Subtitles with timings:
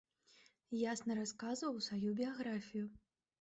[0.91, 2.85] Ясна расказаў сваю біяграфію.